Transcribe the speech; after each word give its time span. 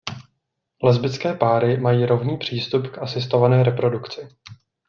Lesbické 0.83 1.33
páry 1.33 1.77
mají 1.77 2.05
rovný 2.05 2.37
přístup 2.37 2.87
k 2.87 2.97
asistované 2.97 3.63
reprodukci. 3.63 4.27